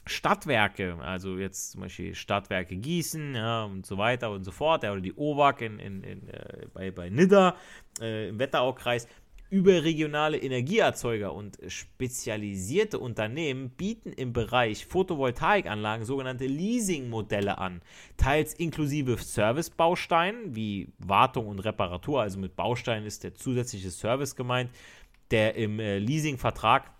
[0.06, 4.92] Stadtwerke, also jetzt zum Beispiel Stadtwerke Gießen ja, und so weiter und so fort, ja,
[4.92, 7.56] oder die OWAG in, in, in, äh, bei, bei Nidda
[8.00, 9.08] äh, im Wetteraukreis,
[9.48, 17.80] Überregionale Energieerzeuger und spezialisierte Unternehmen bieten im Bereich Photovoltaikanlagen sogenannte Leasingmodelle an,
[18.16, 24.70] teils inklusive Servicebausteinen wie Wartung und Reparatur, also mit Bausteinen ist der zusätzliche Service gemeint,
[25.30, 26.90] der im äh, Leasingvertrag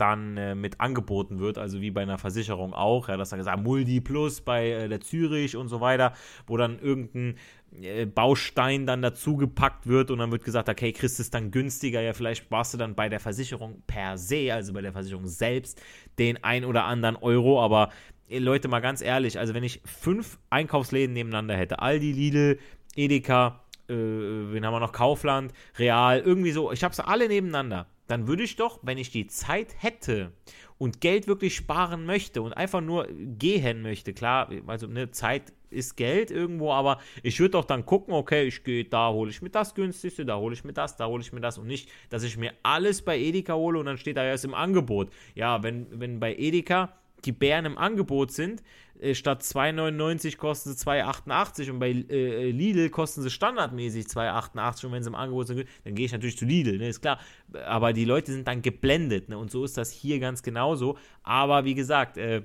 [0.00, 3.62] dann äh, mit angeboten wird, also wie bei einer Versicherung auch, ja, dass da gesagt
[3.62, 6.14] Multi Plus bei äh, der Zürich und so weiter,
[6.46, 7.36] wo dann irgendein
[7.82, 12.00] äh, Baustein dann dazu gepackt wird und dann wird gesagt, okay, kriegst es dann günstiger,
[12.00, 15.82] ja, vielleicht warst du dann bei der Versicherung per se, also bei der Versicherung selbst,
[16.18, 17.90] den ein oder anderen Euro, aber
[18.30, 22.58] Leute, mal ganz ehrlich, also wenn ich fünf Einkaufsläden nebeneinander hätte, Aldi, Lidl,
[22.94, 27.86] Edeka, äh, wen haben wir noch, Kaufland, Real, irgendwie so, ich habe sie alle nebeneinander,
[28.08, 30.32] dann würde ich doch, wenn ich die Zeit hätte
[30.78, 35.96] und Geld wirklich sparen möchte und einfach nur gehen möchte, klar, also eine Zeit ist
[35.96, 39.50] Geld irgendwo, aber ich würde doch dann gucken, okay, ich gehe da, hole ich mir
[39.50, 42.22] das günstigste, da hole ich mir das, da hole ich mir das und nicht, dass
[42.22, 45.10] ich mir alles bei Edeka hole und dann steht da erst im Angebot.
[45.34, 46.94] Ja, wenn, wenn bei Edeka
[47.24, 48.62] die Bären im Angebot sind,
[49.00, 54.92] äh, statt 2,99 kosten sie 2,88 und bei äh, Lidl kosten sie standardmäßig 2,88 und
[54.92, 57.18] wenn sie im Angebot sind, dann gehe ich natürlich zu Lidl, ne, ist klar.
[57.66, 60.98] Aber die Leute sind dann geblendet, ne, und so ist das hier ganz genauso.
[61.22, 62.42] Aber wie gesagt, äh,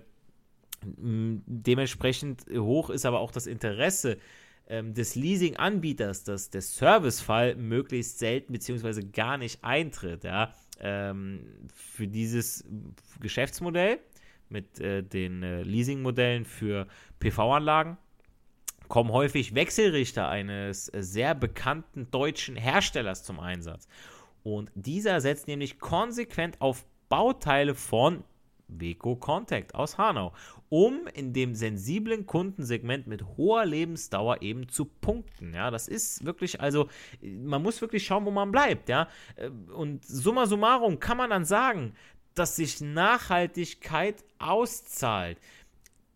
[0.85, 4.17] Dementsprechend hoch ist aber auch das Interesse
[4.67, 9.03] ähm, des Leasing-Anbieters, dass der Servicefall möglichst selten bzw.
[9.03, 10.23] gar nicht eintritt.
[10.23, 10.53] Ja?
[10.79, 12.65] Ähm, für dieses
[13.19, 13.99] Geschäftsmodell
[14.53, 16.87] mit äh, den äh, Leasing-Modellen für
[17.19, 17.97] PV-Anlagen
[18.87, 23.87] kommen häufig Wechselrichter eines sehr bekannten deutschen Herstellers zum Einsatz.
[24.43, 28.23] Und dieser setzt nämlich konsequent auf Bauteile von
[28.67, 30.33] Weco Contact aus Hanau,
[30.69, 35.53] um in dem sensiblen Kundensegment mit hoher Lebensdauer eben zu punkten.
[35.53, 36.87] Ja, das ist wirklich, also
[37.21, 38.89] man muss wirklich schauen, wo man bleibt.
[38.89, 39.07] Ja,
[39.73, 41.93] und summa summarum kann man dann sagen,
[42.35, 45.37] dass sich Nachhaltigkeit auszahlt.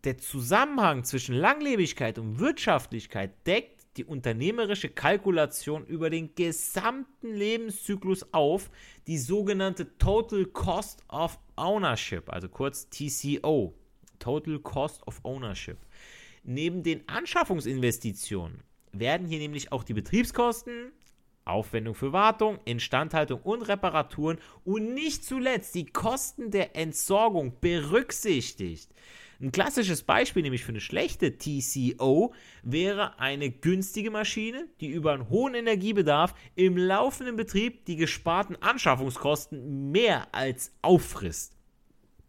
[0.04, 8.70] Der Zusammenhang zwischen Langlebigkeit und Wirtschaftlichkeit deckt die unternehmerische Kalkulation über den gesamten Lebenszyklus auf,
[9.08, 13.74] die sogenannte Total Cost of Ownership, also kurz TCO,
[14.20, 15.78] Total Cost of Ownership.
[16.44, 20.92] Neben den Anschaffungsinvestitionen werden hier nämlich auch die Betriebskosten,
[21.48, 28.90] Aufwendung für Wartung, Instandhaltung und Reparaturen und nicht zuletzt die Kosten der Entsorgung berücksichtigt.
[29.40, 32.34] Ein klassisches Beispiel, nämlich für eine schlechte TCO,
[32.64, 39.92] wäre eine günstige Maschine, die über einen hohen Energiebedarf im laufenden Betrieb die gesparten Anschaffungskosten
[39.92, 41.52] mehr als auffrisst.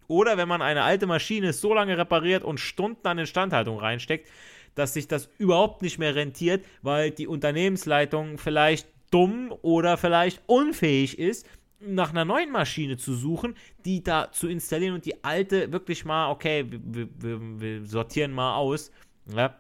[0.08, 4.30] Oder wenn man eine alte Maschine so lange repariert und Stunden an Instandhaltung reinsteckt,
[4.76, 11.18] dass sich das überhaupt nicht mehr rentiert, weil die Unternehmensleitung vielleicht dumm oder vielleicht unfähig
[11.18, 11.48] ist,
[11.80, 16.30] nach einer neuen Maschine zu suchen, die da zu installieren und die alte wirklich mal,
[16.30, 18.92] okay, wir, wir, wir sortieren mal aus.
[19.34, 19.56] Ja.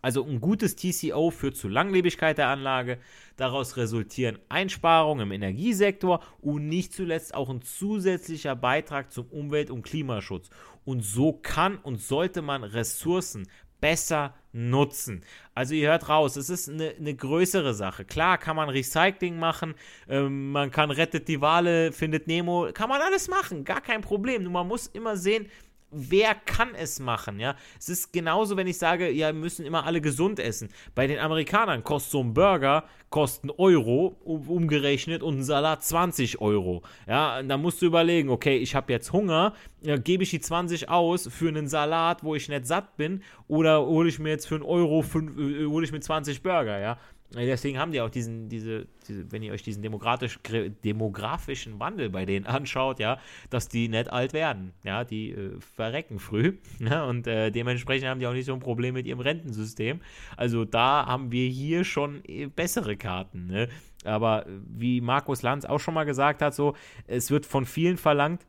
[0.00, 2.98] Also ein gutes TCO führt zu Langlebigkeit der Anlage.
[3.38, 9.82] Daraus resultieren Einsparungen im Energiesektor und nicht zuletzt auch ein zusätzlicher Beitrag zum Umwelt- und
[9.82, 10.50] Klimaschutz.
[10.84, 13.48] Und so kann und sollte man Ressourcen
[13.84, 15.22] besser nutzen.
[15.54, 18.06] Also ihr hört raus, es ist eine, eine größere Sache.
[18.06, 19.74] Klar kann man Recycling machen,
[20.08, 24.42] ähm, man kann rettet die Wale, findet Nemo, kann man alles machen, gar kein Problem.
[24.42, 25.50] Nur man muss immer sehen,
[25.90, 27.56] wer kann es machen, ja?
[27.78, 30.70] Es ist genauso, wenn ich sage, ja, müssen immer alle gesund essen.
[30.94, 32.84] Bei den Amerikanern kostet so ein Burger
[33.14, 36.82] kostet Euro um, umgerechnet und ein Salat 20 Euro.
[37.06, 40.88] Ja, da musst du überlegen, okay, ich habe jetzt Hunger, ja, gebe ich die 20
[40.88, 44.56] aus für einen Salat, wo ich nicht satt bin, oder hole ich mir jetzt für
[44.56, 46.98] einen Euro, fünf, äh, hole ich mir 20 Burger, ja?
[47.34, 50.38] Deswegen haben die auch diesen, diese, diese wenn ihr euch diesen demokratisch,
[50.84, 53.18] demografischen Wandel bei denen anschaut, ja,
[53.50, 58.20] dass die nicht alt werden, ja, die äh, verrecken früh, ja, und äh, dementsprechend haben
[58.20, 60.00] die auch nicht so ein Problem mit ihrem Rentensystem.
[60.36, 63.68] Also da haben wir hier schon äh, bessere Karten, ne?
[64.04, 66.74] Aber wie Markus Lanz auch schon mal gesagt hat, so,
[67.06, 68.46] es wird von vielen verlangt,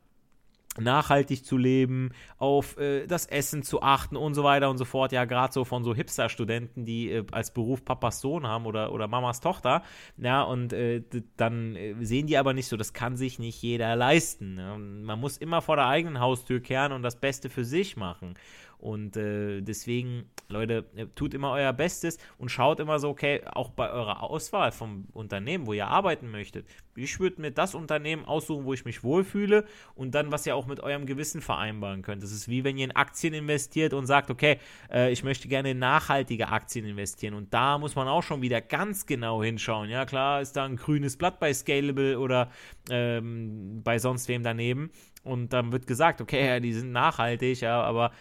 [0.78, 5.12] nachhaltig zu leben, auf äh, das Essen zu achten und so weiter und so fort.
[5.12, 9.08] Ja, gerade so von so Hipster-Studenten, die äh, als Beruf Papas Sohn haben oder, oder
[9.08, 9.82] Mamas Tochter.
[10.16, 11.02] Ja, und äh,
[11.36, 14.54] dann äh, sehen die aber nicht so, das kann sich nicht jeder leisten.
[14.54, 14.78] Ne?
[14.78, 18.34] Man muss immer vor der eigenen Haustür kehren und das Beste für sich machen.
[18.78, 23.70] Und äh, deswegen, Leute, äh, tut immer euer Bestes und schaut immer so, okay, auch
[23.70, 26.66] bei eurer Auswahl vom Unternehmen, wo ihr arbeiten möchtet.
[26.94, 29.64] Ich würde mir das Unternehmen aussuchen, wo ich mich wohlfühle
[29.94, 32.22] und dann, was ihr auch mit eurem Gewissen vereinbaren könnt.
[32.22, 34.58] Das ist wie wenn ihr in Aktien investiert und sagt, okay,
[34.90, 37.34] äh, ich möchte gerne in nachhaltige Aktien investieren.
[37.34, 39.88] Und da muss man auch schon wieder ganz genau hinschauen.
[39.88, 42.50] Ja, klar ist da ein grünes Blatt bei Scalable oder
[42.90, 44.90] ähm, bei sonst wem daneben.
[45.26, 48.12] Und dann wird gesagt, okay, ja, die sind nachhaltig, ja, aber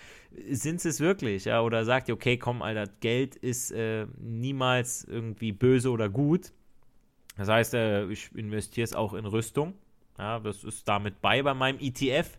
[0.49, 1.45] sind sie es wirklich?
[1.45, 1.61] Ja?
[1.61, 6.51] Oder sagt ihr, okay, komm, Alter, Geld ist äh, niemals irgendwie böse oder gut.
[7.37, 9.73] Das heißt, äh, ich investiere es auch in Rüstung.
[10.17, 12.37] Ja, das ist damit bei bei meinem ETF.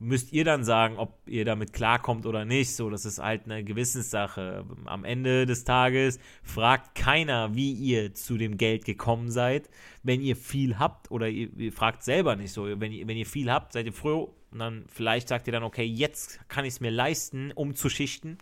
[0.00, 2.74] Müsst ihr dann sagen, ob ihr damit klarkommt oder nicht.
[2.74, 4.64] So, das ist halt eine Gewissenssache.
[4.86, 9.70] Am Ende des Tages fragt keiner, wie ihr zu dem Geld gekommen seid.
[10.02, 12.64] Wenn ihr viel habt oder ihr, ihr fragt selber nicht so.
[12.80, 15.64] Wenn ihr, wenn ihr viel habt, seid ihr froh, und dann vielleicht sagt ihr dann,
[15.64, 18.38] okay, jetzt kann ich es mir leisten, umzuschichten.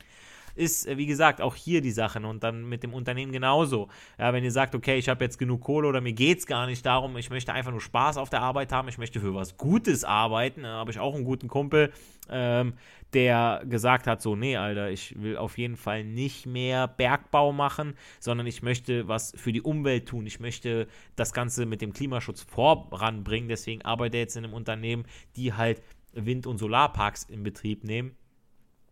[0.55, 2.21] Ist, äh, wie gesagt, auch hier die Sache.
[2.21, 3.89] Und dann mit dem Unternehmen genauso.
[4.19, 6.67] Ja, wenn ihr sagt, okay, ich habe jetzt genug Kohle oder mir geht es gar
[6.67, 9.57] nicht darum, ich möchte einfach nur Spaß auf der Arbeit haben, ich möchte für was
[9.57, 11.93] Gutes arbeiten, dann habe ich auch einen guten Kumpel,
[12.29, 12.75] ähm,
[13.13, 17.95] der gesagt hat, so, nee, Alter, ich will auf jeden Fall nicht mehr Bergbau machen,
[18.21, 20.27] sondern ich möchte was für die Umwelt tun.
[20.27, 20.87] Ich möchte
[21.17, 23.49] das Ganze mit dem Klimaschutz voranbringen.
[23.49, 25.05] Deswegen arbeitet er jetzt in einem Unternehmen,
[25.37, 25.83] die halt
[26.15, 28.17] Wind- und Solarparks in Betrieb nehmen,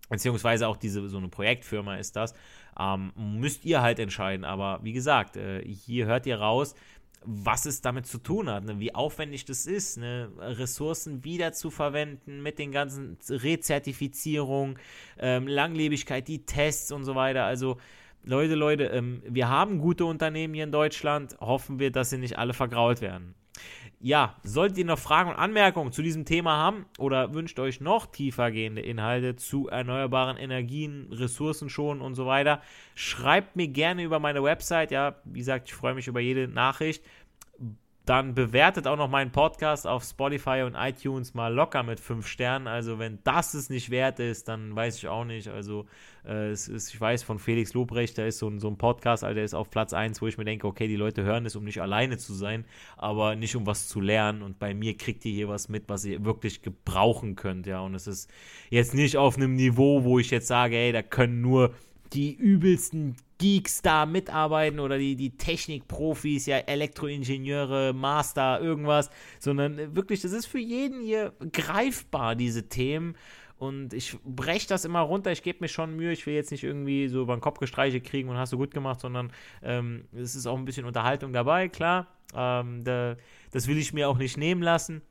[0.08, 2.34] beziehungsweise auch diese so eine Projektfirma ist das,
[2.78, 4.44] ähm, müsst ihr halt entscheiden.
[4.44, 6.74] Aber wie gesagt, äh, hier hört ihr raus,
[7.22, 8.80] was es damit zu tun hat, ne?
[8.80, 10.30] wie aufwendig das ist, ne?
[10.38, 14.78] Ressourcen wieder zu verwenden mit den ganzen Rezertifizierungen,
[15.18, 17.44] ähm, Langlebigkeit, die Tests und so weiter.
[17.44, 17.76] Also
[18.24, 21.36] Leute, Leute, ähm, wir haben gute Unternehmen hier in Deutschland.
[21.40, 23.34] Hoffen wir, dass sie nicht alle vergrault werden
[24.02, 28.06] ja, solltet ihr noch Fragen und Anmerkungen zu diesem Thema haben oder wünscht euch noch
[28.06, 32.62] tiefergehende Inhalte zu erneuerbaren Energien, Ressourcen schonen und so weiter,
[32.94, 34.90] schreibt mir gerne über meine Website.
[34.90, 37.04] Ja, wie gesagt, ich freue mich über jede Nachricht.
[38.10, 42.66] Dann bewertet auch noch meinen Podcast auf Spotify und iTunes mal locker mit 5 Sternen.
[42.66, 45.46] Also, wenn das es nicht wert ist, dann weiß ich auch nicht.
[45.46, 45.86] Also,
[46.26, 49.36] äh, ist, ich weiß von Felix Lobrecht, da ist so ein, so ein Podcast, also
[49.36, 51.62] der ist auf Platz 1, wo ich mir denke, okay, die Leute hören es, um
[51.62, 52.64] nicht alleine zu sein,
[52.96, 54.42] aber nicht um was zu lernen.
[54.42, 57.68] Und bei mir kriegt ihr hier was mit, was ihr wirklich gebrauchen könnt.
[57.68, 58.28] Ja, und es ist
[58.70, 61.74] jetzt nicht auf einem Niveau, wo ich jetzt sage, ey, da können nur
[62.12, 70.20] die übelsten Geeks da mitarbeiten oder die, die Technikprofis, ja, Elektroingenieure, Master, irgendwas, sondern wirklich,
[70.20, 73.16] das ist für jeden hier greifbar, diese Themen.
[73.56, 76.64] Und ich breche das immer runter, ich gebe mir schon Mühe, ich will jetzt nicht
[76.64, 79.32] irgendwie so über den Kopf gestreiche kriegen und hast du gut gemacht, sondern
[79.62, 82.06] ähm, es ist auch ein bisschen Unterhaltung dabei, klar.
[82.34, 83.16] Ähm, da,
[83.52, 85.02] das will ich mir auch nicht nehmen lassen.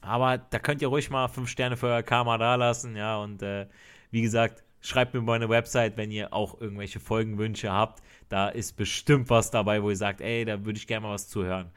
[0.00, 3.18] Aber da könnt ihr ruhig mal fünf Sterne für euer Karma da lassen, ja.
[3.18, 3.66] Und äh,
[4.10, 8.02] wie gesagt, Schreibt mir meine Website, wenn ihr auch irgendwelche Folgenwünsche habt.
[8.28, 11.28] Da ist bestimmt was dabei, wo ihr sagt, ey, da würde ich gerne mal was
[11.28, 11.70] zuhören.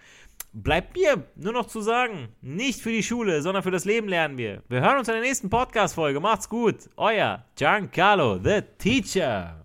[0.54, 4.38] Bleibt mir nur noch zu sagen, nicht für die Schule, sondern für das Leben lernen
[4.38, 4.64] wir.
[4.70, 6.20] Wir hören uns in der nächsten Podcast-Folge.
[6.20, 6.90] Macht's gut.
[6.98, 9.65] Euer Giancarlo, the Teacher.